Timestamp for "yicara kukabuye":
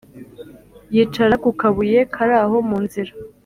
0.93-1.99